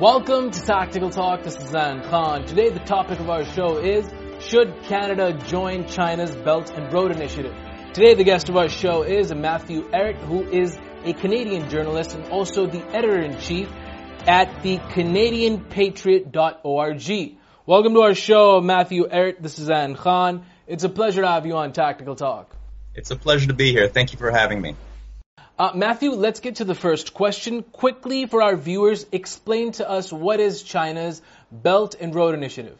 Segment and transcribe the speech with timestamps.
[0.00, 1.42] Welcome to Tactical Talk.
[1.42, 2.46] This is Zain Khan.
[2.46, 4.08] Today, the topic of our show is
[4.38, 7.52] Should Canada join China's Belt and Road Initiative?
[7.94, 12.26] Today, the guest of our show is Matthew Ehret, who is a Canadian journalist and
[12.26, 13.68] also the editor in chief
[14.28, 17.36] at the CanadianPatriot.org.
[17.66, 19.42] Welcome to our show, Matthew Ehret.
[19.42, 20.44] This is Zain Khan.
[20.68, 22.54] It's a pleasure to have you on Tactical Talk.
[22.94, 23.88] It's a pleasure to be here.
[23.88, 24.76] Thank you for having me.
[25.58, 27.64] Uh, Matthew, let's get to the first question.
[27.64, 32.78] Quickly, for our viewers, explain to us what is China's Belt and Road Initiative?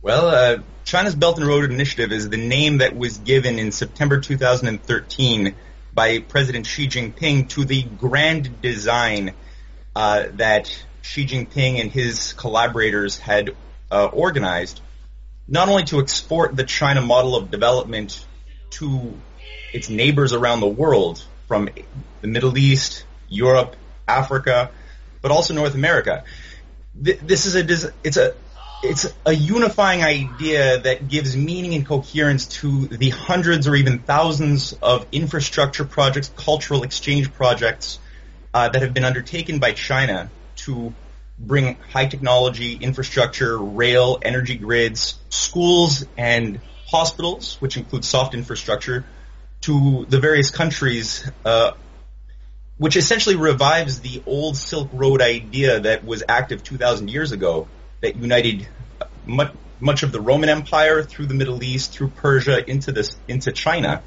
[0.00, 4.18] Well, uh, China's Belt and Road Initiative is the name that was given in September
[4.18, 5.54] 2013
[5.92, 9.34] by President Xi Jinping to the grand design
[9.94, 13.54] uh, that Xi Jinping and his collaborators had
[13.90, 14.80] uh, organized,
[15.46, 18.24] not only to export the China model of development
[18.70, 19.12] to
[19.74, 21.68] its neighbors around the world, from
[22.20, 23.74] the Middle East, Europe,
[24.06, 24.70] Africa,
[25.20, 26.22] but also North America.
[26.94, 28.34] This is a it's a
[28.84, 34.74] it's a unifying idea that gives meaning and coherence to the hundreds or even thousands
[34.74, 37.98] of infrastructure projects, cultural exchange projects
[38.54, 40.30] uh, that have been undertaken by China
[40.66, 40.94] to
[41.36, 49.04] bring high technology infrastructure, rail, energy grids, schools, and hospitals, which include soft infrastructure,
[49.62, 51.72] to the various countries, uh,
[52.78, 57.68] which essentially revives the old Silk Road idea that was active 2,000 years ago
[58.00, 58.66] that united
[59.26, 63.52] much, much of the Roman Empire through the Middle East, through Persia, into this into
[63.52, 64.02] China,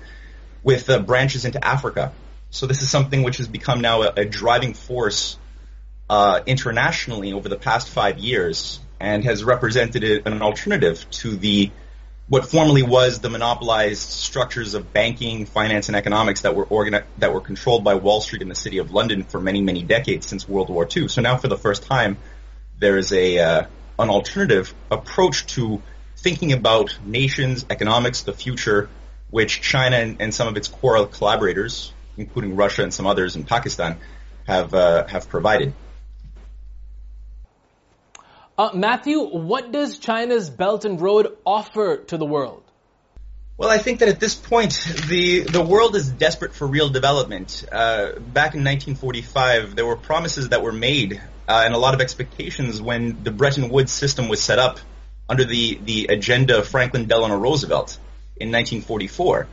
[0.64, 2.14] with uh, branches into Africa.
[2.50, 5.38] So this is something which has become now a, a driving force
[6.10, 11.72] uh, internationally over the past five years, and has represented an alternative to the
[12.28, 17.34] what formerly was the monopolized structures of banking, finance, and economics that were organi- that
[17.34, 20.48] were controlled by Wall Street in the city of London for many, many decades since
[20.48, 21.10] World War II.
[21.10, 22.18] So now, for the first time,
[22.80, 23.66] there is a uh,
[24.00, 25.82] an alternative approach to
[26.18, 28.90] thinking about nations, economics, the future,
[29.30, 33.44] which China and, and some of its core collaborators, including Russia and some others in
[33.44, 33.98] Pakistan,
[34.48, 35.74] have uh, have provided.
[38.56, 42.64] Uh, Matthew, what does China's Belt and Road offer to the world?
[43.58, 44.74] Well, I think that at this point,
[45.08, 47.66] the the world is desperate for real development.
[47.72, 52.02] Uh, back in 1945, there were promises that were made uh, and a lot of
[52.02, 54.80] expectations when the Bretton Woods system was set up
[55.28, 57.98] under the the agenda of Franklin Delano Roosevelt
[58.38, 59.48] in 1944.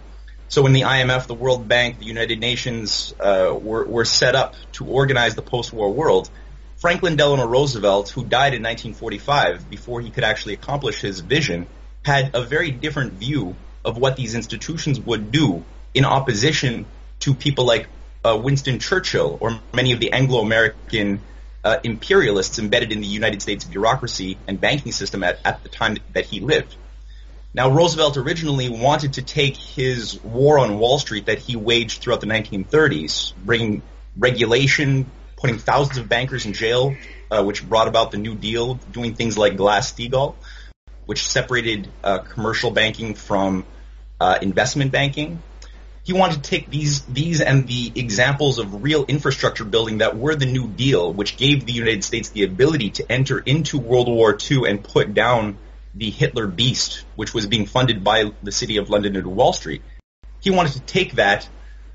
[0.48, 4.54] So when the IMF, the World Bank, the United Nations uh, were were set up
[4.72, 6.30] to organize the post-war world,
[6.80, 11.66] Franklin Delano Roosevelt, who died in 1945 before he could actually accomplish his vision,
[12.02, 13.54] had a very different view
[13.84, 16.86] of what these institutions would do in opposition
[17.18, 17.86] to people like
[18.24, 21.20] uh, Winston Churchill or many of the Anglo-American
[21.62, 25.98] uh, imperialists embedded in the United States bureaucracy and banking system at, at the time
[26.14, 26.74] that he lived.
[27.52, 32.22] Now, Roosevelt originally wanted to take his war on Wall Street that he waged throughout
[32.22, 33.82] the 1930s, bringing
[34.16, 36.94] regulation, putting thousands of bankers in jail,
[37.30, 40.34] uh, which brought about the New Deal, doing things like Glass-Steagall,
[41.06, 43.64] which separated uh, commercial banking from
[44.20, 45.42] uh, investment banking.
[46.02, 50.34] He wanted to take these these and the examples of real infrastructure building that were
[50.34, 54.36] the New Deal, which gave the United States the ability to enter into World War
[54.50, 55.58] II and put down
[55.94, 59.82] the Hitler beast, which was being funded by the city of London and Wall Street.
[60.40, 61.48] He wanted to take that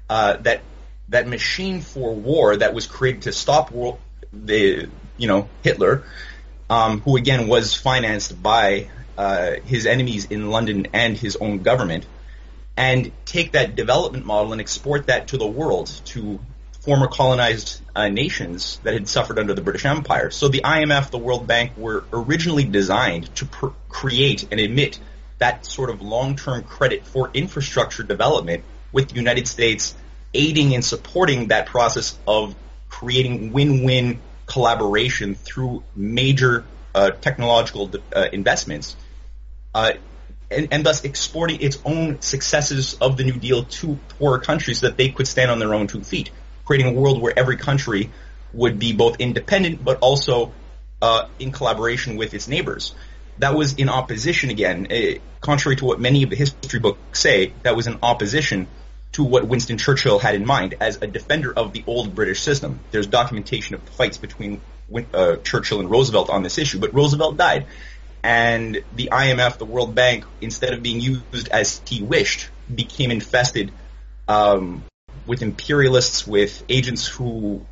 [0.10, 0.62] uh, that
[1.10, 4.00] that machine for war that was created to stop world,
[4.34, 6.04] the you know Hitler,
[6.70, 12.06] um, who again was financed by uh, his enemies in London and his own government,
[12.76, 16.40] and take that development model and export that to the world to
[16.82, 20.30] former colonized uh, nations that had suffered under the British Empire.
[20.30, 25.00] So the IMF, the World Bank, were originally designed to pr- create and emit
[25.40, 29.96] that sort of long-term credit for infrastructure development with the United States
[30.36, 32.56] aiding and supporting that process of
[32.90, 38.96] creating win-win collaboration through major uh, technological uh, investments,
[39.74, 39.94] uh,
[40.50, 44.88] and, and, thus exporting its own successes of the New Deal to poorer countries so
[44.88, 46.30] that they could stand on their own two feet,
[46.64, 48.12] creating a world where every country
[48.54, 50.54] would be both independent but also
[51.02, 52.96] uh, in collaboration with its neighbors.
[53.40, 57.54] That was in opposition again, uh, contrary to what many of the history books say.
[57.64, 58.68] That was in opposition
[59.16, 62.82] to what Winston Churchill had in mind as a defender of the old British system.
[62.92, 64.60] There's documentation of fights between
[65.14, 67.66] uh, Churchill and Roosevelt on this issue, but Roosevelt died.
[68.24, 73.72] And the IMF, the World Bank, instead of being used as he wished, became infested
[74.28, 74.84] um,
[75.26, 77.66] with imperialists, with agents who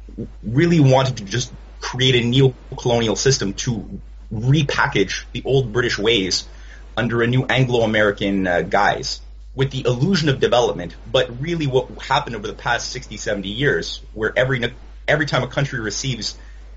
[0.43, 1.51] really wanted to just
[1.81, 3.99] create a neo-colonial system to
[4.33, 6.47] repackage the old British ways
[6.95, 9.19] under a new Anglo-American uh, guise
[9.55, 14.01] with the illusion of development, but really what happened over the past 60, 70 years,
[14.13, 14.73] where every,
[15.07, 16.35] every time a country receives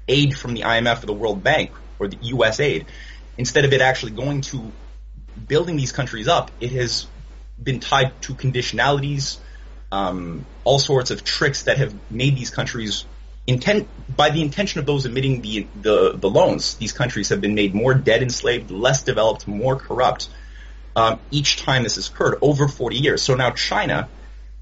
[0.08, 2.86] aid from the IMF or the World Bank or the US aid,
[3.38, 4.70] instead of it actually going to
[5.48, 7.06] building these countries up, it has
[7.62, 9.38] been tied to conditionalities,
[9.90, 13.04] um, all sorts of tricks that have made these countries
[13.46, 16.74] intent by the intention of those emitting the, the, the loans.
[16.74, 20.28] These countries have been made more debt enslaved, less developed, more corrupt.
[20.96, 23.22] Um, each time this has occurred over 40 years.
[23.22, 24.08] So now China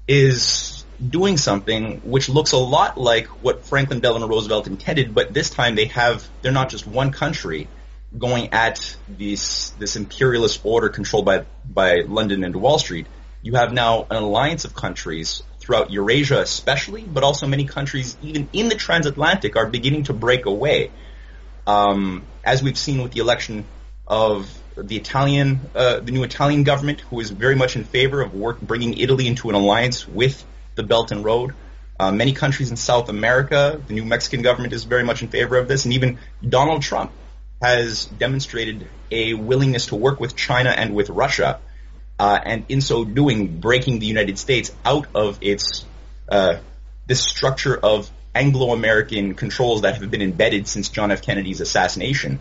[0.05, 5.49] is doing something which looks a lot like what Franklin Delano Roosevelt intended, but this
[5.49, 7.69] time they have they're not just one country
[8.17, 13.07] going at this this imperialist order controlled by by London and Wall Street.
[13.41, 18.49] You have now an alliance of countries throughout Eurasia especially, but also many countries even
[18.51, 20.91] in the transatlantic are beginning to break away.
[21.65, 23.65] Um, as we've seen with the election
[24.07, 28.33] of the Italian, uh, the new Italian government, who is very much in favor of
[28.33, 30.43] work, bringing Italy into an alliance with
[30.75, 31.53] the Belt and Road.
[31.97, 35.57] Uh, many countries in South America, the new Mexican government is very much in favor
[35.57, 37.11] of this, and even Donald Trump
[37.61, 41.59] has demonstrated a willingness to work with China and with Russia
[42.19, 45.85] uh, and in so doing, breaking the United States out of its
[46.29, 46.57] uh,
[47.07, 51.21] this structure of Anglo-American controls that have been embedded since John F.
[51.21, 52.39] Kennedy's assassination.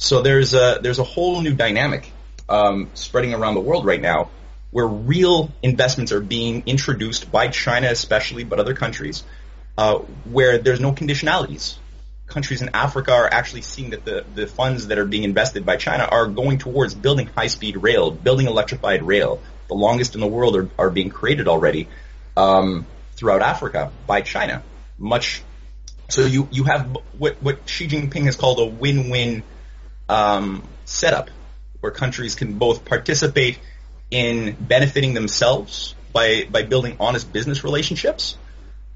[0.00, 2.10] So there's a there's a whole new dynamic
[2.48, 4.30] um, spreading around the world right now,
[4.70, 9.22] where real investments are being introduced by China, especially, but other countries,
[9.76, 11.76] uh, where there's no conditionalities
[12.30, 15.76] countries in Africa are actually seeing that the, the funds that are being invested by
[15.76, 19.42] China are going towards building high-speed rail, building electrified rail.
[19.68, 21.88] The longest in the world are, are being created already
[22.36, 22.86] um,
[23.16, 24.62] throughout Africa by China.
[24.96, 25.42] Much
[26.08, 29.42] so you you have what what Xi Jinping has called a win-win
[30.10, 31.30] um, setup,
[31.80, 33.58] where countries can both participate
[34.10, 38.36] in benefiting themselves by by building honest business relationships,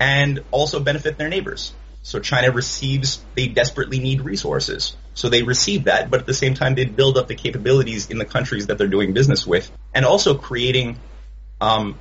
[0.01, 1.73] and also benefit their neighbors.
[2.03, 4.95] So China receives, they desperately need resources.
[5.15, 8.19] So they receive that, but at the same time, they build up the capabilities in
[8.19, 10.99] the countries that they're doing business with, and also creating
[11.63, 11.99] um,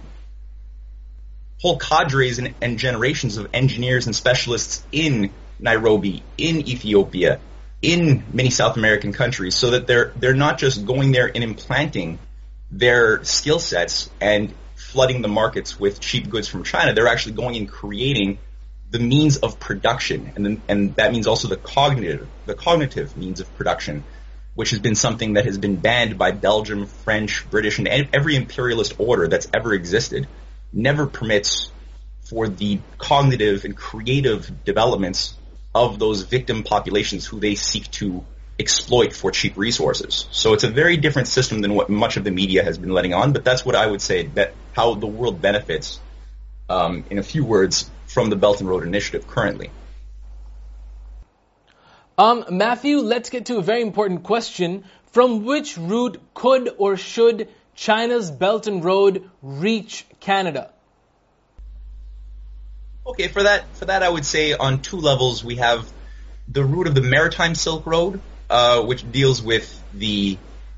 [1.61, 7.39] whole cadres and, and generations of engineers and specialists in Nairobi, in Ethiopia,
[7.83, 12.17] in many South American countries, so that they're they're not just going there and implanting
[12.71, 16.93] their skill sets and flooding the markets with cheap goods from China.
[16.93, 18.39] They're actually going and creating
[18.89, 23.41] the means of production, and then, and that means also the cognitive the cognitive means
[23.41, 24.05] of production,
[24.55, 28.95] which has been something that has been banned by Belgium, French, British, and every imperialist
[28.97, 30.27] order that's ever existed.
[30.71, 31.69] Never permits
[32.21, 35.35] for the cognitive and creative developments
[35.75, 38.23] of those victim populations who they seek to
[38.59, 40.27] exploit for cheap resources.
[40.31, 43.13] So it's a very different system than what much of the media has been letting
[43.13, 45.99] on, but that's what I would say that how the world benefits,
[46.69, 49.71] um, in a few words, from the Belt and Road Initiative currently?
[52.17, 54.83] Um, Matthew, let's get to a very important question.
[55.11, 60.71] From which route could or should China's Belt and Road reach Canada?
[63.05, 65.91] Okay, for that, for that, I would say on two levels we have
[66.47, 70.37] the route of the Maritime Silk Road, uh, which deals with the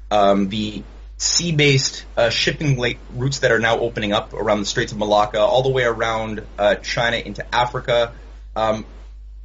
[0.10, 0.84] um, the
[1.18, 2.80] sea-based uh, shipping
[3.14, 6.44] routes that are now opening up around the Straits of Malacca, all the way around
[6.58, 8.14] uh, China into Africa.
[8.56, 8.86] Um,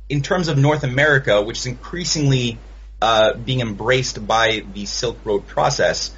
[0.09, 2.59] in terms of North America, which is increasingly
[3.01, 6.13] uh, being embraced by the Silk Road process,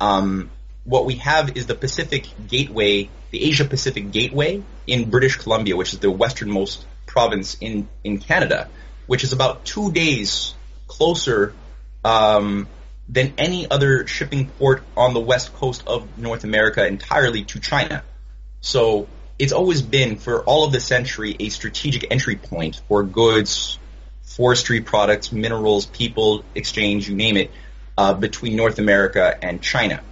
[0.00, 0.50] um,
[0.84, 5.92] what we have is the Pacific Gateway, the Asia Pacific Gateway in British Columbia, which
[5.92, 8.68] is the westernmost province in, in Canada,
[9.06, 10.54] which is about two days
[10.86, 11.52] closer
[12.04, 12.68] um,
[13.08, 18.02] than any other shipping port on the west coast of North America entirely to China.
[18.60, 23.78] So it's always been, for all of the century, a strategic entry point for goods,
[24.22, 27.50] forestry products, minerals, people, exchange, you name it,
[27.96, 30.02] uh, between North America and China.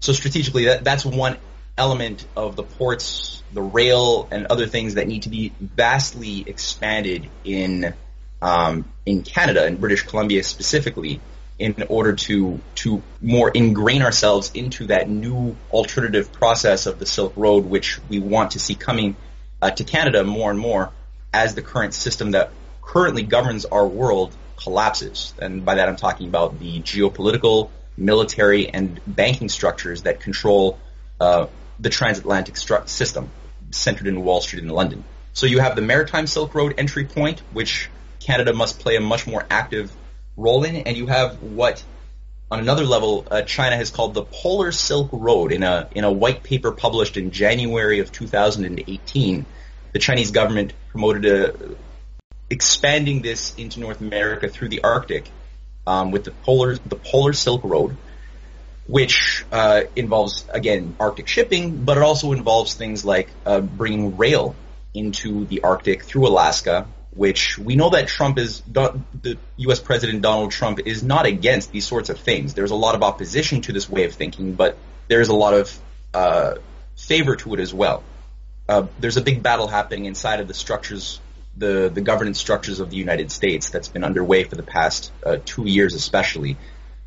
[0.00, 1.36] So strategically, that, that's one
[1.76, 7.28] element of the ports, the rail, and other things that need to be vastly expanded
[7.44, 7.94] in
[8.40, 11.20] um, in Canada, and British Columbia specifically,
[11.58, 17.34] in order to to more ingrain ourselves into that new alternative process of the Silk
[17.36, 19.16] Road, which we want to see coming
[19.60, 20.90] uh, to Canada more and more
[21.32, 22.50] as the current system that
[22.82, 25.32] currently governs our world collapses.
[25.38, 30.78] And by that, I'm talking about the geopolitical, military, and banking structures that control
[31.20, 31.46] uh,
[31.80, 33.30] the transatlantic stru- system
[33.70, 35.04] centered in Wall Street and London.
[35.32, 37.88] So you have the Maritime Silk Road entry point, which
[38.20, 39.90] Canada must play a much more active
[40.36, 41.82] role in, and you have what
[42.52, 46.12] on another level, uh, China has called the Polar Silk Road in a in a
[46.12, 49.46] white paper published in January of 2018.
[49.92, 51.54] The Chinese government promoted a,
[52.50, 55.30] expanding this into North America through the Arctic
[55.86, 57.96] um, with the polar the Polar Silk Road,
[58.86, 64.54] which uh, involves again Arctic shipping, but it also involves things like uh, bringing rail
[64.94, 69.80] into the Arctic through Alaska which we know that Trump is, the U.S.
[69.80, 72.54] President Donald Trump is not against these sorts of things.
[72.54, 75.78] There's a lot of opposition to this way of thinking, but there's a lot of
[76.14, 76.54] uh,
[76.96, 78.02] favor to it as well.
[78.68, 81.20] Uh, there's a big battle happening inside of the structures,
[81.56, 85.36] the, the governance structures of the United States that's been underway for the past uh,
[85.44, 86.56] two years especially.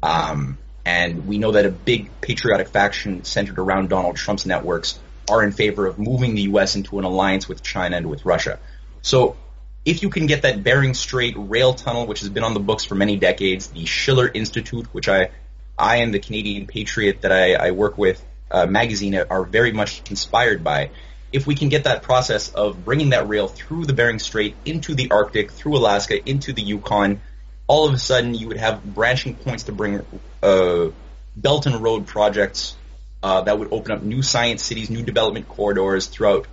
[0.04, 5.00] Um, and we know that a big patriotic faction centered around Donald Trump's networks
[5.30, 6.76] are in favor of moving the U.S.
[6.76, 8.60] into an alliance with China and with Russia.
[9.02, 9.36] So
[9.84, 12.86] if you can get that Bering Strait rail tunnel, which has been on the books
[12.86, 15.30] for many decades, the Schiller Institute, which I,
[15.78, 20.10] I and the Canadian Patriot that I, I work with, uh, magazine are very much
[20.10, 20.92] inspired by.
[21.32, 24.94] If we can get that process of bringing that rail through the Bering Strait into
[24.94, 27.22] the Arctic, through Alaska, into the Yukon,
[27.68, 30.06] all of a sudden you would have branching points to bring
[30.46, 30.92] uh,
[31.36, 32.76] Belt and Road projects
[33.24, 36.48] uh, that would open up new science cities, new development corridors throughout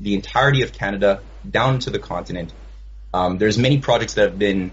[0.00, 2.52] the entirety of Canada, down to the continent,
[3.14, 4.70] um, there's many projects that have been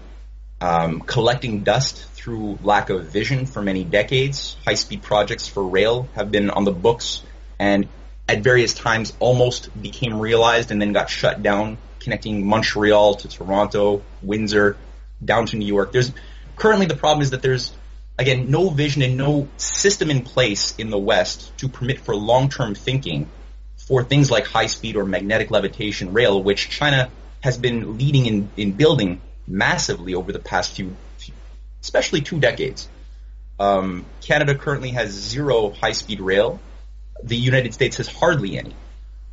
[0.60, 4.56] um, collecting dust through lack of vision for many decades.
[4.66, 7.22] High-speed projects for rail have been on the books
[7.58, 7.88] and
[8.28, 14.02] at various times almost became realized and then got shut down, connecting Montreal to Toronto,
[14.22, 14.76] Windsor,
[15.24, 15.92] down to New York.
[15.92, 16.12] There's
[16.56, 17.72] currently the problem is that there's
[18.18, 22.74] again no vision and no system in place in the West to permit for long-term
[22.74, 23.28] thinking
[23.76, 28.72] for things like high-speed or magnetic levitation rail, which China has been leading in, in
[28.72, 30.96] building massively over the past few,
[31.82, 32.88] especially two decades.
[33.60, 36.58] Um, Canada currently has zero high-speed rail.
[37.22, 38.74] The United States has hardly any.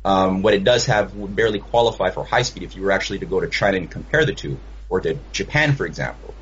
[0.04, 3.20] Um, what it does have would barely qualify for high speed if you were actually
[3.20, 6.34] to go to China and compare the two, or to Japan, for example.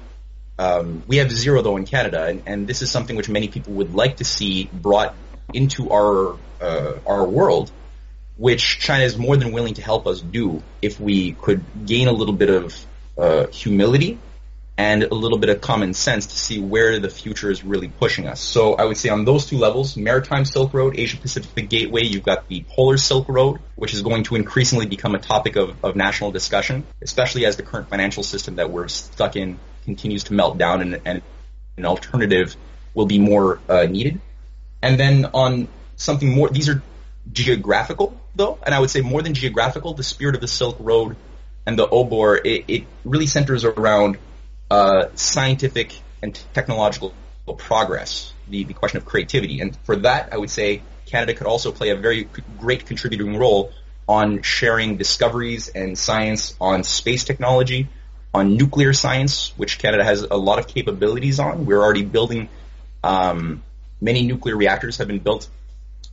[0.58, 3.72] Um, we have zero though in Canada, and, and, this is something which many people
[3.74, 5.14] would like to see brought
[5.52, 7.72] into our uh, our world
[8.36, 12.12] which China is more than willing to help us do if we could gain a
[12.12, 12.86] little bit of
[13.18, 14.18] uh, humility
[14.78, 18.26] and a little bit of common sense to see where the future is really pushing
[18.26, 18.40] us.
[18.40, 22.24] So I would say on those two levels, Maritime Silk Road, Asia Pacific Gateway, you've
[22.24, 25.94] got the Polar Silk Road, which is going to increasingly become a topic of, of
[25.94, 30.58] national discussion, especially as the current financial system that we're stuck in continues to melt
[30.58, 31.22] down and, and
[31.76, 32.56] an alternative
[32.94, 34.20] will be more uh, needed.
[34.82, 36.82] And then on something more, these are
[37.32, 41.16] geographical though, and I would say more than geographical, the spirit of the Silk Road
[41.66, 44.18] and the Obor, it, it really centers around
[44.70, 47.14] uh, scientific and technological
[47.58, 49.60] progress, the, the question of creativity.
[49.60, 53.72] And for that, I would say Canada could also play a very great contributing role
[54.08, 57.88] on sharing discoveries and science on space technology,
[58.34, 61.66] on nuclear science, which Canada has a lot of capabilities on.
[61.66, 62.48] We're already building
[63.04, 63.62] um,
[64.00, 65.48] many nuclear reactors have been built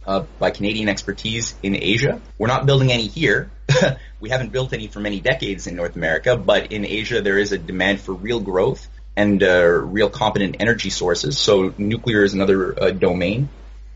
[0.06, 2.22] uh, by Canadian expertise in Asia.
[2.38, 3.52] We're not building any here.
[4.20, 7.52] we haven't built any for many decades in North America, but in Asia there is
[7.52, 11.38] a demand for real growth and uh, real competent energy sources.
[11.38, 13.50] So nuclear is another uh, domain,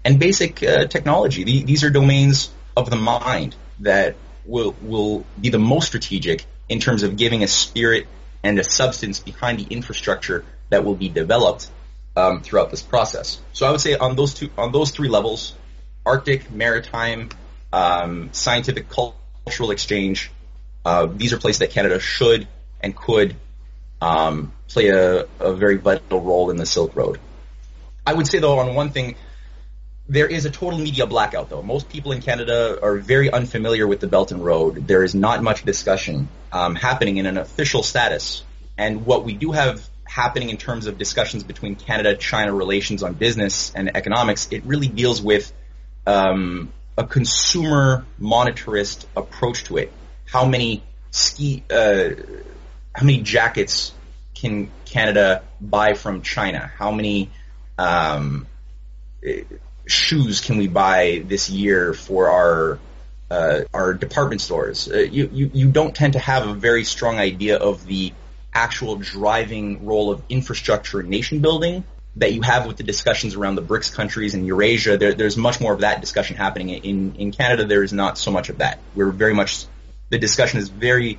[0.03, 1.44] and basic uh, technology.
[1.44, 4.15] The, these are domains of the mind that
[4.46, 8.08] will will be the most strategic in terms of giving a spirit
[8.43, 11.70] and a substance behind the infrastructure that will be developed
[12.15, 13.39] um, throughout this process.
[13.53, 15.55] So I would say on those two on those three levels,
[16.05, 17.29] Arctic, maritime,
[17.72, 20.32] um, scientific, cultural exchange.
[20.86, 22.48] Uh, these are places that Canada should
[22.82, 23.36] and could
[24.01, 27.20] um, play a, a, very vital role in the Silk Road.
[28.05, 29.15] I would say, though, on one thing,
[30.07, 31.62] there is a total media blackout, though.
[31.62, 34.88] Most people in Canada are very unfamiliar with the Belt and Road.
[34.88, 38.43] There is not much discussion um, happening in an official status.
[38.77, 43.72] And what we do have happening in terms of discussions between Canada-China relations on business
[43.74, 45.51] and economics, it really deals with
[46.05, 49.91] um, a consumer monetarist approach to it.
[50.25, 52.10] How many ski, uh,
[52.93, 53.93] how many jackets
[54.36, 56.72] can Canada buy from China?
[56.77, 57.31] How many
[57.77, 58.48] um,
[59.85, 62.79] shoes can we buy this year for our
[63.29, 64.89] uh, our department stores?
[64.91, 68.13] Uh, you, you you don't tend to have a very strong idea of the
[68.53, 71.83] actual driving role of infrastructure and nation building
[72.17, 75.59] that you have with the discussions around the BRICS countries and Eurasia, there, there's much
[75.59, 76.69] more of that discussion happening.
[76.69, 78.77] In, in Canada, there is not so much of that.
[78.93, 79.65] We're very much,
[80.09, 81.17] the discussion is very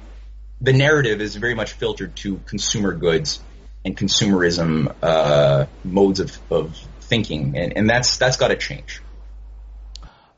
[0.61, 3.41] the narrative is very much filtered to consumer goods
[3.85, 9.01] and consumerism uh, modes of, of thinking, and, and that's that's got to change.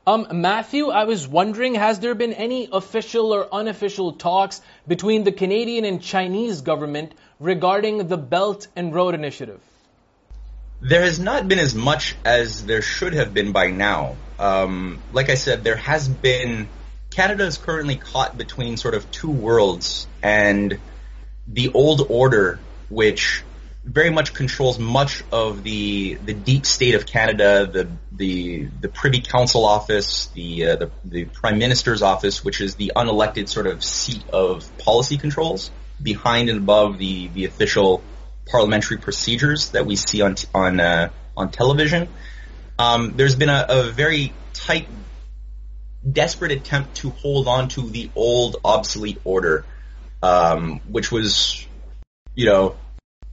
[0.07, 5.33] Um, Matthew, I was wondering, has there been any official or unofficial talks between the
[5.33, 9.59] Canadian and Chinese government regarding the Belt and Road Initiative?
[10.79, 14.15] There has not been as much as there should have been by now.
[14.39, 16.69] Um, like I said, there has been.
[17.09, 20.79] Canada is currently caught between sort of two worlds, and
[21.47, 22.59] the old order,
[22.89, 23.43] which
[23.87, 29.21] very much controls much of the the deep state of Canada, the the the Privy
[29.21, 33.83] Council office, the, uh, the the Prime Minister's office, which is the unelected sort of
[33.83, 38.03] seat of policy controls behind and above the the official
[38.45, 42.09] parliamentary procedures that we see on on uh, on television.
[42.77, 44.87] Um, there's been a, a very tight,
[46.09, 49.65] desperate attempt to hold on to the old obsolete order,
[50.21, 51.65] um, which was,
[52.35, 52.75] you know,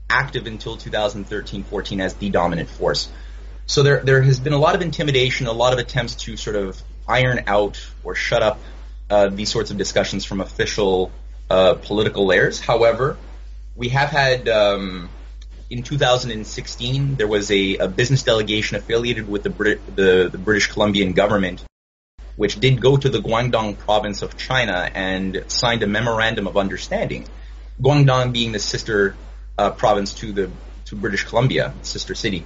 [0.09, 3.09] active until 2013-14 as the dominant force.
[3.65, 6.55] So there there has been a lot of intimidation, a lot of attempts to sort
[6.55, 8.59] of iron out or shut up
[9.09, 11.11] uh, these sorts of discussions from official
[11.49, 12.59] uh, political layers.
[12.59, 13.17] However,
[13.75, 15.09] we have had um,
[15.69, 20.67] in 2016 there was a, a, business delegation affiliated with the, Brit- the, the British
[20.71, 21.63] Columbian government,
[22.35, 27.27] which did go to the Guangdong province of China and signed a memorandum of understanding.
[27.81, 29.15] Guangdong being the sister
[29.57, 30.51] uh, province to the
[30.85, 32.45] to British Columbia, sister city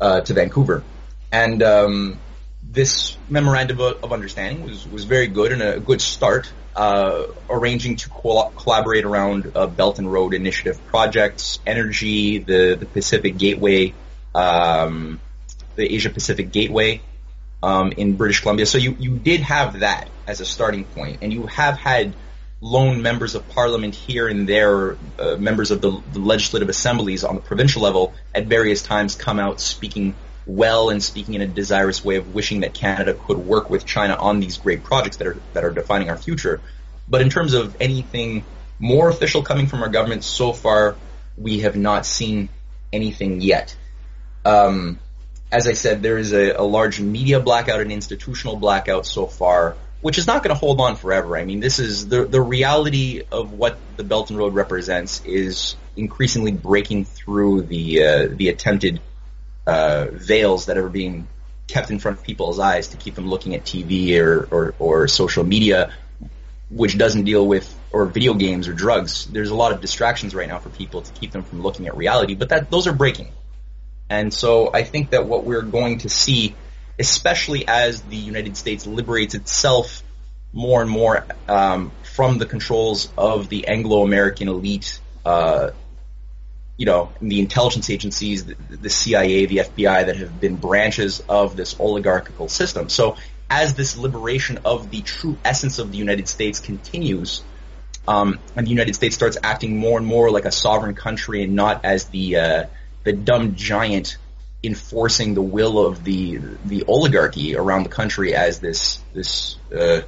[0.00, 0.84] uh, to Vancouver,
[1.32, 2.18] and um,
[2.62, 8.08] this memorandum of understanding was was very good and a good start, uh, arranging to
[8.10, 13.94] co- collaborate around Belt and Road Initiative projects, energy, the the Pacific Gateway,
[14.34, 15.20] um,
[15.76, 17.00] the Asia Pacific Gateway.
[17.62, 21.32] Um, in British Columbia, so you, you did have that as a starting point, and
[21.32, 22.14] you have had
[22.64, 27.34] lone members of parliament here and there, uh, members of the, the, legislative assemblies on
[27.34, 30.14] the provincial level, at various times come out speaking
[30.46, 34.14] well and speaking in a desirous way of wishing that Canada could work with China
[34.14, 36.62] on these great projects that are that are defining our future.
[37.06, 38.46] But in terms of anything
[38.78, 40.96] more official coming from our government, so far
[41.36, 42.48] we have not seen
[42.94, 43.76] anything yet.
[44.46, 44.98] Um,
[45.52, 49.76] as I said, there is a, a large media blackout and institutional blackout so far
[50.04, 51.34] which is not going to hold on forever.
[51.34, 55.76] I mean, this is the the reality of what the Belt and Road represents is
[55.96, 59.00] increasingly breaking through the uh, the attempted
[59.66, 61.26] uh, veils that are being
[61.68, 65.08] kept in front of people's eyes to keep them looking at TV or, or, or
[65.08, 65.90] social media,
[66.68, 69.24] which doesn't deal with or video games or drugs.
[69.24, 71.96] There's a lot of distractions right now for people to keep them from looking at
[71.96, 73.28] reality, but that those are breaking.
[74.10, 76.54] And so I think that what we're going to see
[76.98, 80.02] especially as the United States liberates itself
[80.52, 85.70] more and more um, from the controls of the Anglo-American elite, uh,
[86.76, 91.56] you know, the intelligence agencies, the, the, CIA, the FBI, that have been branches of
[91.56, 92.88] this oligarchical system.
[92.88, 93.16] So
[93.50, 97.42] as this liberation of the true essence of the United States continues,
[98.06, 101.54] um, and the United States starts acting more and more like a sovereign country and
[101.54, 102.64] not as the uh,
[103.02, 104.18] the dumb giant
[104.64, 110.00] enforcing the will of the the oligarchy around the country as this this uh,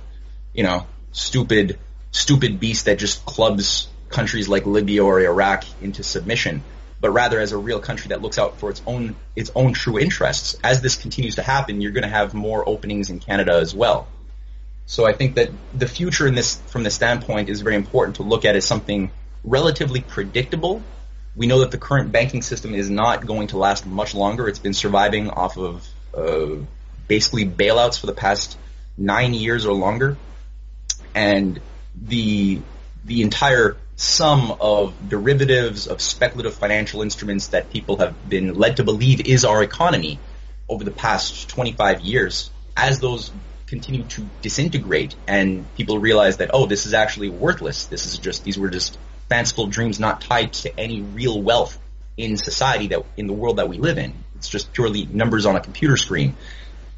[0.55, 1.79] you know stupid
[2.11, 6.63] stupid beast that just clubs countries like Libya or Iraq into submission,
[7.01, 9.99] but rather as a real country that looks out for its own its own true
[9.99, 10.57] interests.
[10.63, 14.09] As this continues to happen, you're going to have more openings in Canada as well.
[14.87, 18.23] So I think that the future in this from this standpoint is very important to
[18.23, 19.11] look at as something
[19.45, 20.83] relatively predictable
[21.37, 24.49] we know that the current banking system is not going to last much longer.
[24.49, 26.57] It's been surviving off of uh,
[27.07, 28.59] basically bailouts for the past
[28.97, 30.17] nine years or longer,
[31.15, 31.61] and
[31.95, 32.61] the
[33.05, 38.85] the entire sum of derivatives of speculative financial instruments that people have been led to
[38.85, 40.19] believe is our economy
[40.69, 43.31] over the past 25 years, as those
[43.67, 48.45] continue to disintegrate and people realize that oh this is actually worthless this is just
[48.45, 48.97] these were just
[49.29, 51.79] fanciful dreams not tied to any real wealth
[52.17, 54.15] in society that in the world that we live in.
[54.37, 56.35] It's just purely numbers on a computer screen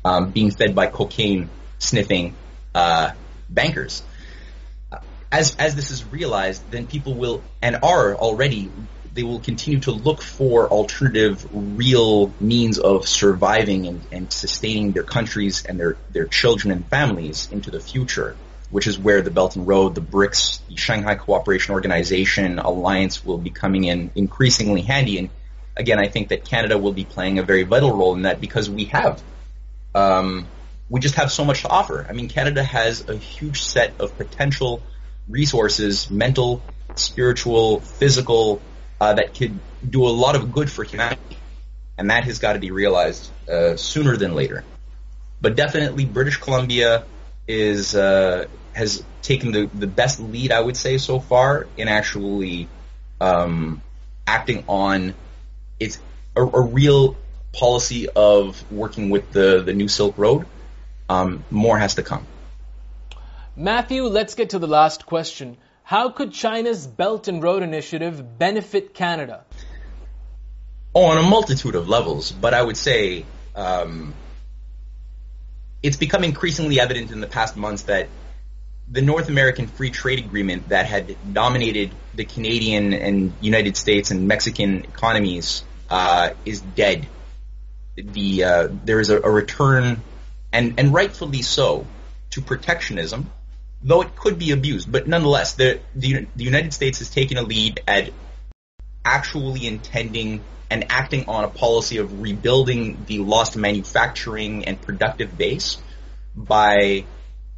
[0.05, 2.35] um, being fed by cocaine sniffing
[2.75, 3.13] uh,
[3.49, 4.03] bankers.
[5.31, 8.71] As as this is realized, then people will and are already
[9.13, 15.03] they will continue to look for alternative, real means of surviving and, and sustaining their
[15.03, 18.37] countries and their their children and families into the future
[18.71, 23.39] which is where the Belt and Road, the BRICS, the Shanghai Cooperation Organization alliance will
[23.39, 25.19] be coming in increasingly handy.
[25.19, 25.31] And
[25.77, 28.69] again, I think that Canada will be playing a very vital role in that because
[28.69, 29.23] we have,
[29.95, 30.47] um,
[30.91, 32.07] we just have so much to offer.
[32.09, 34.83] I mean, Canada has a huge set of potential
[35.29, 36.63] resources, mental,
[36.95, 38.61] spiritual, physical,
[39.01, 41.37] uh, that could do a lot of good for humanity.
[41.97, 44.65] And that has got to be realized uh, sooner than later.
[45.41, 47.05] But definitely, British Columbia
[47.49, 52.69] is uh, has taken the, the best lead, I would say, so far in actually
[53.21, 53.83] um,
[54.27, 55.15] acting on
[55.81, 55.99] its
[56.37, 57.17] a, a, real
[57.53, 60.47] policy of working with the, the New Silk Road.
[61.09, 62.27] Um, more has to come.
[63.57, 65.57] Matthew, let's get to the last question.
[65.83, 69.45] How could China's Belt and Road Initiative benefit Canada?
[70.95, 73.25] Oh, on a multitude of levels, but I would say
[73.57, 74.15] um,
[75.83, 78.09] it's become increasingly evident in the past months that
[78.91, 84.27] the North American Free Trade Agreement that had dominated the Canadian and United States and
[84.27, 87.07] Mexican economies uh, is dead.
[87.97, 90.03] The uh, there is a, a, return,
[90.53, 91.87] and and rightfully so,
[92.31, 93.31] to protectionism,
[93.83, 94.91] though it could be abused.
[94.91, 98.11] But nonetheless, the the, the United States has taken a lead at
[99.05, 105.79] actually intending and acting on a policy of rebuilding the lost manufacturing and productive base
[106.35, 107.05] by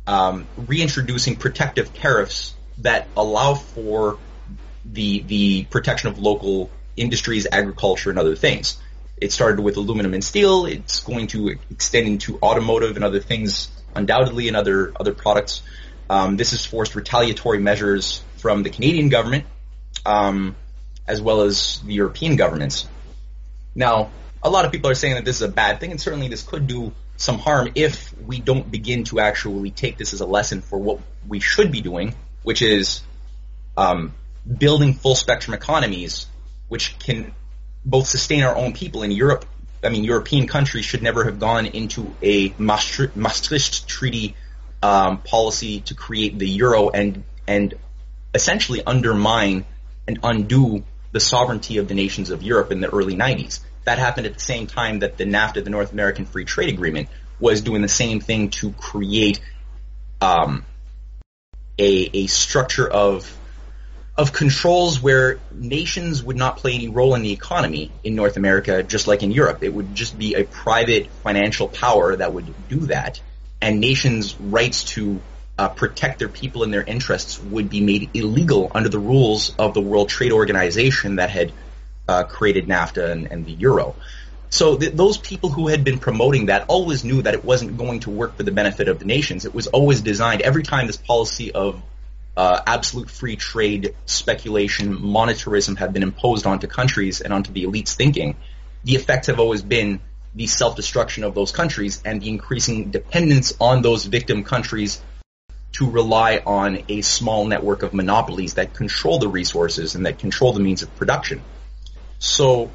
[0.06, 4.18] um, reintroducing protective tariffs that allow for
[4.84, 8.78] the the protection of local industries, agriculture, and other things.
[9.16, 10.66] It started with aluminum and steel.
[10.66, 15.62] It's going to extend into automotive and other things, undoubtedly, and other other products.
[16.08, 19.44] Um, this has forced retaliatory measures from the Canadian government,
[20.04, 20.56] um,
[21.06, 22.88] as well as the European governments.
[23.74, 24.10] Now,
[24.42, 26.42] a lot of people are saying that this is a bad thing, and certainly this
[26.42, 30.62] could do some harm if we don't begin to actually take this as a lesson
[30.62, 33.02] for what we should be doing, which is
[33.76, 34.14] um,
[34.58, 36.26] building full spectrum economies,
[36.68, 37.34] which can
[37.84, 39.44] both sustain our own people in Europe.
[39.82, 44.34] I mean, European countries should never have gone into a Maastricht, Treaty
[44.82, 47.74] um, policy to create the euro and and
[48.34, 49.66] essentially undermine
[50.06, 53.60] and undo the sovereignty of the nations of Europe in the early 90s.
[53.84, 57.08] That happened at the same time that the NAFTA, the North American Free Trade Agreement,
[57.38, 59.40] was doing the same thing to create
[60.20, 60.64] um,
[61.78, 63.36] a, a structure of
[64.16, 68.82] of controls where nations would not play any role in the economy in North America,
[68.82, 69.62] just like in Europe.
[69.62, 73.22] It would just be a private financial power that would do that,
[73.62, 75.22] and nations' rights to
[75.60, 79.74] uh, protect their people and their interests would be made illegal under the rules of
[79.74, 81.52] the World Trade Organization that had
[82.08, 83.94] uh, created NAFTA and, and, the euro.
[84.48, 88.00] So th- those people who had been promoting that always knew that it wasn't going
[88.00, 89.44] to work for the benefit of the nations.
[89.44, 91.82] It was always designed every time this policy of
[92.38, 97.94] uh, absolute free trade, speculation, monetarism have been imposed onto countries and onto the elites'
[97.94, 98.34] thinking.
[98.84, 100.00] The effects have always been
[100.34, 105.02] the self-destruction of those countries and the increasing dependence on those victim countries
[105.72, 110.52] to rely on a small network of monopolies that control the resources and that control
[110.52, 111.42] the means of production.
[112.18, 112.70] So,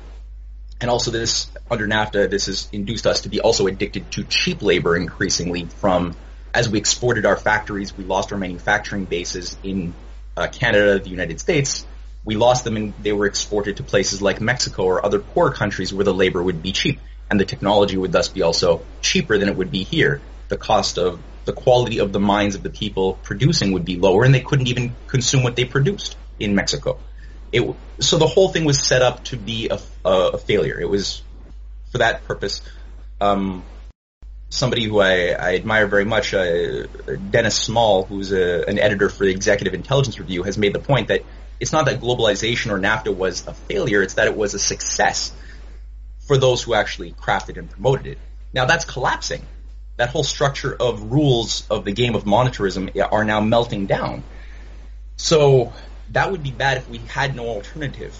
[0.79, 4.61] and also this, under NAFTA, this has induced us to be also addicted to cheap
[4.61, 6.15] labor increasingly from,
[6.53, 9.93] as we exported our factories, we lost our manufacturing bases in
[10.37, 11.85] uh, Canada, the United States,
[12.25, 15.93] we lost them and they were exported to places like Mexico or other poor countries
[15.93, 19.47] where the labor would be cheap and the technology would thus be also cheaper than
[19.47, 20.21] it would be here.
[20.47, 24.23] The cost of the quality of the minds of the people producing would be lower,
[24.23, 26.99] and they couldn't even consume what they produced in Mexico.
[27.51, 30.79] It, so the whole thing was set up to be a, a, failure.
[30.79, 31.21] It was
[31.91, 32.61] for that purpose.
[33.21, 33.63] Um,
[34.49, 36.87] somebody who I, I, admire very much, uh,
[37.29, 41.07] Dennis Small, who's a, an editor for the Executive Intelligence Review, has made the point
[41.07, 41.21] that
[41.59, 45.31] it's not that globalization or NAFTA was a failure; it's that it was a success
[46.27, 48.17] for those who actually crafted and promoted it.
[48.53, 49.45] Now that's collapsing
[49.97, 54.23] that whole structure of rules of the game of monetarism are now melting down.
[55.15, 55.73] So
[56.11, 58.17] that would be bad if we had no alternative.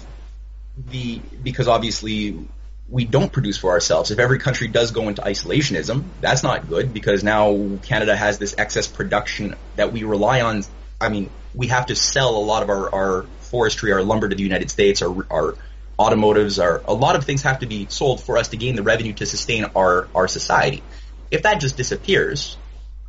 [0.90, 2.46] The because obviously
[2.88, 4.10] we don't produce for ourselves.
[4.10, 8.54] If every country does go into isolationism, that's not good because now Canada has this
[8.56, 10.62] excess production that we rely on.
[11.00, 14.36] I mean, we have to sell a lot of our, our forestry, our lumber to
[14.36, 15.56] the United States, our, our
[15.98, 18.82] automotives, our a lot of things have to be sold for us to gain the
[18.82, 20.82] revenue to sustain our, our society.
[21.30, 22.56] If that just disappears,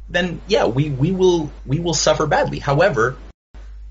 [0.10, 2.60] then yeah, we, we will we will suffer badly.
[2.60, 3.18] However,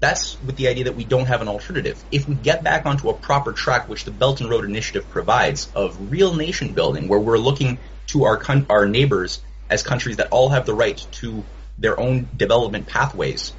[0.01, 2.03] that's with the idea that we don't have an alternative.
[2.11, 5.71] If we get back onto a proper track, which the Belt and Road Initiative provides,
[5.75, 10.29] of real nation building, where we're looking to our con- our neighbors as countries that
[10.31, 11.45] all have the right to
[11.79, 13.53] their own development pathways,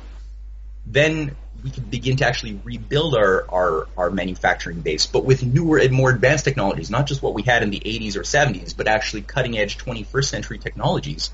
[0.86, 5.78] then we can begin to actually rebuild our, our, our manufacturing base, but with newer
[5.78, 8.88] and more advanced technologies, not just what we had in the 80s or 70s, but
[8.88, 11.32] actually cutting edge 21st century technologies.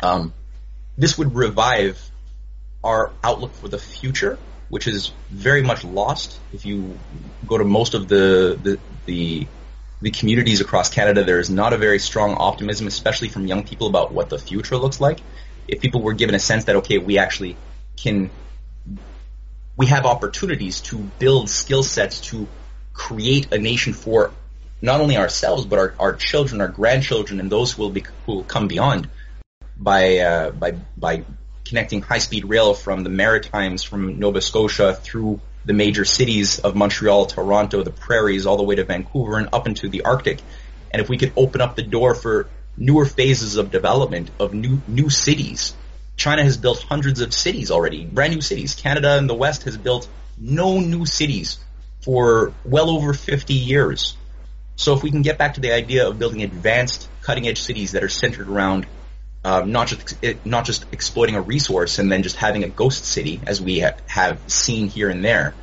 [0.00, 0.32] Um,
[0.96, 2.00] this would revive
[2.84, 6.38] our outlook for the future, which is very much lost.
[6.52, 6.98] If you
[7.46, 9.46] go to most of the the the,
[10.00, 13.86] the communities across Canada, there is not a very strong optimism, especially from young people,
[13.86, 15.20] about what the future looks like.
[15.68, 17.56] If people were given a sense that okay, we actually
[17.96, 18.30] can
[19.76, 22.46] we have opportunities to build skill sets to
[22.92, 24.32] create a nation for
[24.80, 28.36] not only ourselves but our, our children, our grandchildren, and those who will be who
[28.36, 29.08] will come beyond
[29.76, 31.24] by uh, by by
[31.64, 36.74] connecting high speed rail from the Maritimes, from Nova Scotia through the major cities of
[36.74, 40.40] Montreal, Toronto, the prairies, all the way to Vancouver and up into the Arctic.
[40.90, 44.80] And if we could open up the door for newer phases of development of new
[44.86, 45.74] new cities
[46.16, 48.74] China has built hundreds of cities already, brand new cities.
[48.74, 51.58] Canada and the West has built no new cities
[52.00, 54.16] for well over 50 years.
[54.76, 58.02] So if we can get back to the idea of building advanced, cutting-edge cities that
[58.02, 58.86] are centered around
[59.44, 63.40] um, not just not just exploiting a resource and then just having a ghost city,
[63.44, 65.54] as we ha- have seen here and there,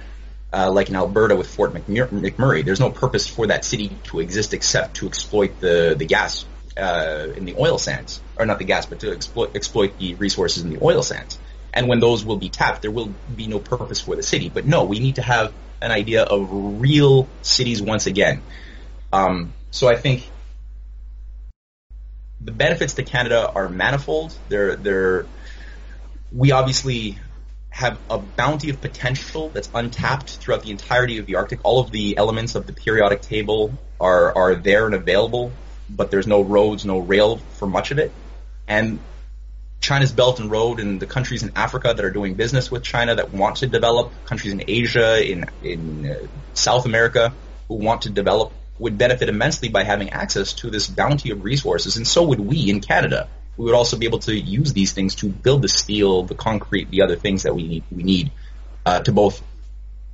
[0.51, 2.65] uh, like in Alberta with Fort McMurray.
[2.65, 6.45] There's no purpose for that city to exist except to exploit the the gas
[6.79, 10.63] uh, in the oil sands, or not the gas, but to exploit exploit the resources
[10.63, 11.37] in the oil sands.
[11.73, 14.49] And when those will be tapped, there will be no purpose for the city.
[14.49, 18.41] But no, we need to have an idea of real cities once again.
[19.13, 20.27] Um, so I think
[22.41, 24.35] the benefits to Canada are manifold.
[24.49, 25.25] They're, they're,
[26.31, 27.17] we obviously
[27.69, 31.59] have a bounty of potential that's untapped throughout the entirety of the Arctic.
[31.63, 35.51] All of the elements of the periodic table are, are there and available
[35.89, 38.11] but there's no roads, no rail for much of it.
[38.67, 38.99] And
[39.79, 43.15] China's Belt and Road and the countries in Africa that are doing business with China
[43.15, 47.33] that want to develop, countries in Asia, in in uh, South America
[47.67, 51.97] who want to develop would benefit immensely by having access to this bounty of resources,
[51.97, 53.29] and so would we in Canada.
[53.57, 56.89] We would also be able to use these things to build the steel, the concrete,
[56.89, 58.31] the other things that we need, we need
[58.85, 59.43] uh, to both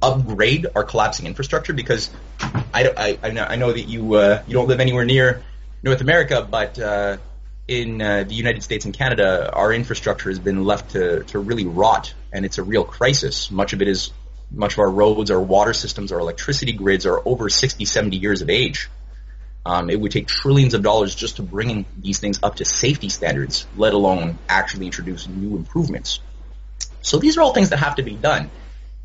[0.02, 1.74] upgrade our collapsing infrastructure.
[1.74, 2.10] Because
[2.42, 5.44] I, I, I, know, that you uh, you don't live anywhere near
[5.86, 7.18] North America, but uh,
[7.68, 11.68] in uh, the United States and Canada, our infrastructure has been left to, to really
[11.68, 13.52] rot, and it's a real crisis.
[13.52, 14.12] Much of it is,
[14.50, 18.42] much of our roads, our water systems, our electricity grids are over 60, 70 years
[18.42, 18.90] of age.
[19.64, 23.10] Um, it would take trillions of dollars just to bring these things up to safety
[23.10, 26.20] standards, let alone actually introduce new improvements.
[27.04, 28.50] So these are all things that have to be done,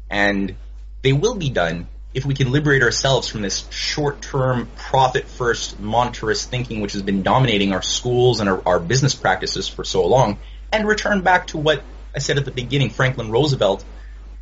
[0.09, 0.57] and
[1.03, 6.81] they will be done if we can liberate ourselves from this short-term, profit-first, monetarist thinking
[6.81, 10.39] which has been dominating our schools and our, our, business practices for so long,
[10.73, 11.83] and return back to what
[12.15, 13.85] I said at the beginning, Franklin Roosevelt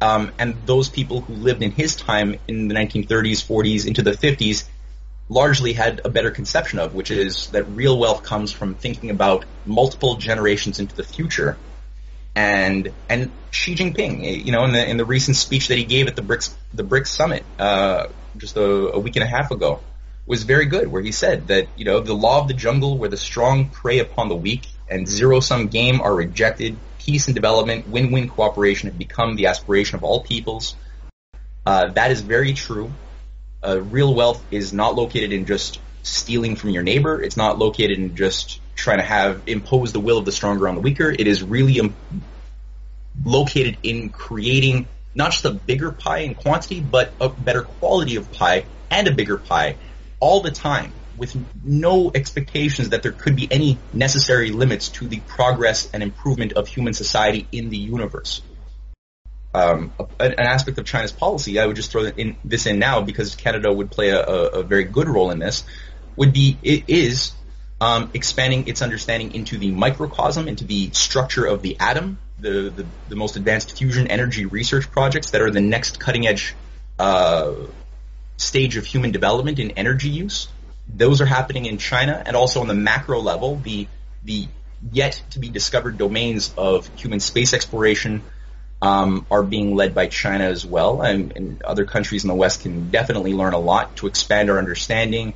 [0.01, 4.13] um, and those people who lived in his time in the 1930s, 40s, into the
[4.13, 4.65] 50s,
[5.29, 9.45] largely had a better conception of, which is that real wealth comes from thinking about
[9.67, 11.59] multiple generations into the future
[12.39, 16.07] and and Xi Jinping, you know, in the in the recent speech that he gave
[16.07, 19.81] at the BRICS the BRICS summit uh, just a, a, week and a half ago,
[20.25, 20.87] was very good.
[20.87, 23.99] Where he said that you know the law of the jungle, where the strong prey
[23.99, 26.77] upon the weak, and zero sum game are rejected.
[27.01, 30.77] Peace and development, win win cooperation have become the aspiration of all peoples.
[31.67, 32.93] Uh, that is very true.
[33.67, 37.21] Uh, real wealth is not located in just stealing from your neighbor.
[37.21, 40.77] It's not located in just trying to have impose the will of the stronger on
[40.77, 41.11] the weaker.
[41.11, 41.95] It is really um,
[43.25, 48.31] located in creating not just a bigger pie in quantity, but a better quality of
[48.33, 49.77] pie and a bigger pie
[50.21, 55.19] all the time with no expectations that there could be any necessary limits to the
[55.21, 58.41] progress and improvement of human society in the universe.
[59.53, 63.35] Um, an aspect of China's policy, I would just throw in, this in now because
[63.35, 65.65] Canada would play a, a, very good role in this,
[66.15, 67.33] would be, it is
[67.81, 72.87] um, expanding its understanding into the microcosm, into the structure of the atom, the, the,
[73.09, 76.55] the most advanced fusion energy research projects that are the next cutting edge
[76.99, 77.55] uh,
[78.37, 80.49] stage of human development in energy use.
[80.89, 83.87] Those are happening in China, and also on the macro level, the
[84.25, 84.49] the
[84.93, 88.23] yet to be discovered domains of human space exploration
[88.81, 92.63] um, are being led by China as well, and, and other countries in the West
[92.63, 95.35] can definitely learn a lot to expand our understanding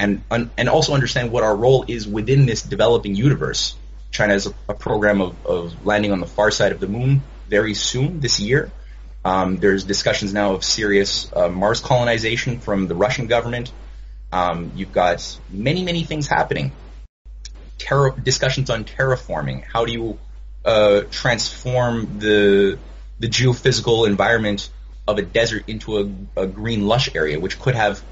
[0.00, 3.76] and and also understand what our role is within this developing universe.
[4.10, 7.22] China has a, a program of, of landing on the far side of the moon
[7.48, 8.70] very soon this year.
[9.24, 13.70] Um, there's discussions now of serious uh, Mars colonization from the Russian government.
[14.32, 16.72] Um, you've got many, many things happening.
[17.78, 19.62] Terra- discussions on terraforming.
[19.62, 20.18] How do you
[20.64, 22.78] uh, transform the
[23.18, 24.70] the geophysical environment
[25.06, 28.02] of a desert into a, a green lush area, which could have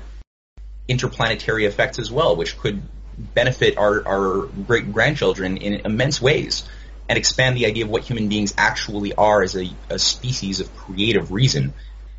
[0.88, 2.82] interplanetary effects as well, which could
[3.16, 6.64] benefit our, our great grandchildren in immense ways.
[7.08, 10.74] and expand the idea of what human beings actually are as a, a species of
[10.76, 11.74] creative reason,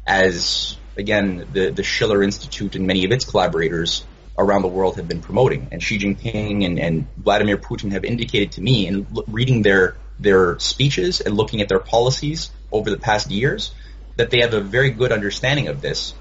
[0.06, 4.04] as again the the Schiller Institute and many of its collaborators
[4.38, 8.54] around the world have been promoting, and Xi Jinping and, and Vladimir Putin have indicated
[8.54, 12.98] to me in l- reading their their speeches and looking at their policies over the
[12.98, 13.72] past years
[14.18, 16.14] that they have a very good understanding of this,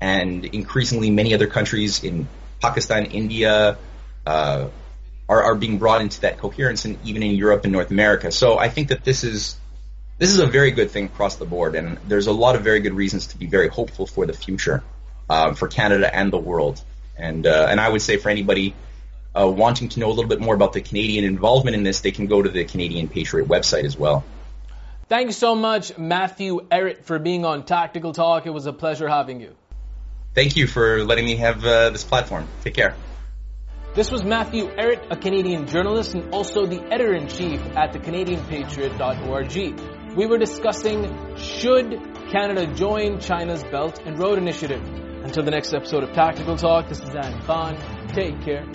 [0.00, 2.28] and increasingly many other countries in
[2.60, 3.78] Pakistan, India.
[4.26, 4.68] Uh,
[5.28, 8.30] are, are being brought into that coherence, and even in Europe and North America.
[8.30, 9.56] So I think that this is
[10.18, 12.80] this is a very good thing across the board, and there's a lot of very
[12.80, 14.82] good reasons to be very hopeful for the future
[15.28, 16.82] uh, for Canada and the world.
[17.16, 18.74] And uh, and I would say for anybody
[19.34, 22.12] uh, wanting to know a little bit more about the Canadian involvement in this, they
[22.12, 24.24] can go to the Canadian Patriot website as well.
[25.08, 28.46] Thanks so much, Matthew Ehret, for being on Tactical Talk.
[28.46, 29.54] It was a pleasure having you.
[30.34, 32.48] Thank you for letting me have uh, this platform.
[32.62, 32.96] Take care.
[33.94, 40.16] This was Matthew Ehret, a Canadian journalist and also the editor-in-chief at the CanadianPatriot.org.
[40.16, 42.00] We were discussing should
[42.32, 44.82] Canada join China's Belt and Road Initiative.
[45.22, 47.76] Until the next episode of Tactical Talk, this is Zain Khan.
[48.08, 48.66] Take care.